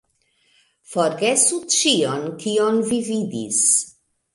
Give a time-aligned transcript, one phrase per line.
[0.93, 3.67] Forgesu ĉion kion vi vidis